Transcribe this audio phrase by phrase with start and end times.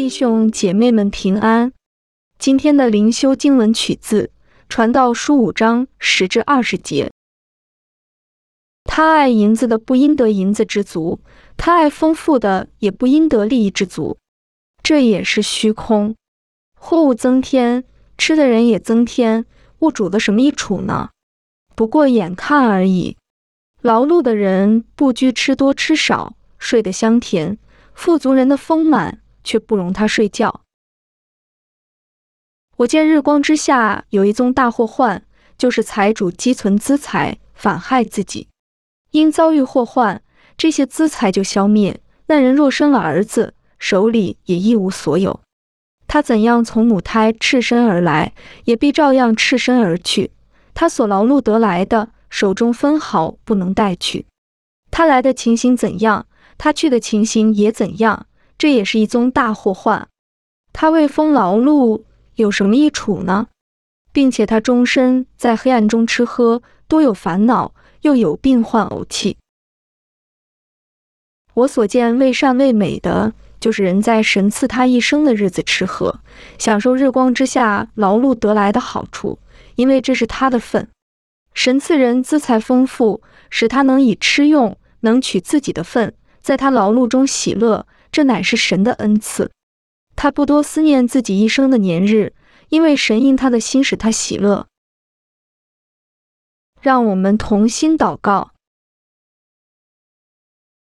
[0.00, 1.74] 弟兄姐妹们平安。
[2.38, 4.22] 今天的灵修经文取自
[4.66, 7.10] 《传道书》五章十至二十节。
[8.84, 11.20] 他爱银子的，不应得银子知足；
[11.58, 14.16] 他爱丰富的，也不应得利益之足。
[14.82, 16.16] 这也是虚空。
[16.74, 17.84] 货物增添，
[18.16, 19.44] 吃的人也增添，
[19.80, 21.10] 物主的什么益处呢？
[21.76, 23.18] 不过眼看而已。
[23.82, 27.58] 劳碌的人不拘吃多吃少，睡得香甜；
[27.92, 30.62] 富足人的丰满却不容他睡觉。
[32.78, 35.22] 我见日光之下有一宗大祸患，
[35.58, 38.48] 就是财主积存资财，反害自己。
[39.10, 40.22] 因遭遇祸患，
[40.56, 42.00] 这些资财就消灭。
[42.26, 45.40] 那人若生了儿子，手里也一无所有。
[46.06, 48.32] 他怎样从母胎赤身而来，
[48.64, 50.30] 也必照样赤身而去。
[50.72, 54.26] 他所劳碌得来的，手中分毫不能带去。
[54.90, 58.26] 他来的情形怎样，他去的情形也怎样。
[58.60, 60.06] 这也是一宗大祸患。
[60.70, 62.02] 他为风劳碌
[62.34, 63.46] 有什么益处呢？
[64.12, 67.72] 并且他终身在黑暗中吃喝，多有烦恼，
[68.02, 69.38] 又有病患呕气。
[71.54, 73.32] 我所见为善为美的。
[73.58, 76.20] 就是人在神赐他一生的日子吃喝，
[76.58, 79.38] 享受日光之下劳碌得来的好处，
[79.76, 80.88] 因为这是他的份。
[81.52, 89.50] 神赐人资财丰富，使他能以吃用，能取自己的份，在他劳碌中喜乐，这乃是神的恩赐。
[90.16, 92.34] 他不多思念自己一生的年日，
[92.68, 94.66] 因为神因他的心使他喜乐。
[96.80, 98.52] 让我们同心祷告。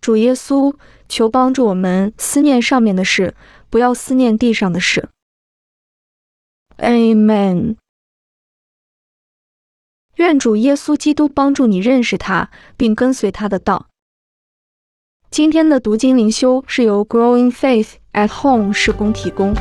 [0.00, 0.76] 主耶稣，
[1.08, 3.34] 求帮助我们思念上面的事，
[3.68, 5.08] 不要思念地上的事。
[6.76, 7.76] Amen。
[10.16, 13.88] 愿主耶稣基督帮助你认识他，并跟随他的道。
[15.30, 19.54] 今天的读经灵修是由 Growing Faith at Home 施工提供。